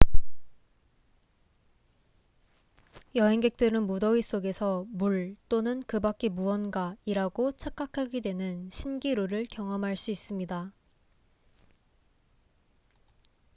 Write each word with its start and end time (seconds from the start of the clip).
여행객들은 3.13 3.83
무더위 3.85 4.23
속에서 4.23 4.85
물또는 4.89 5.83
그 5.85 5.99
밖의 5.99 6.31
무언가이라고 6.31 7.51
착각하게 7.51 8.21
되는 8.21 8.67
신기루를 8.71 9.45
경험할 9.45 9.95
수 9.95 10.09
있습니다 10.09 10.73